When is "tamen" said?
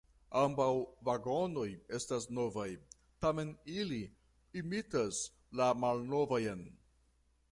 3.25-3.53